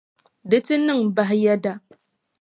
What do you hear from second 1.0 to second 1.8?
bahi yɛda.